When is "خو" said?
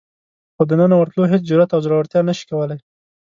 0.55-0.63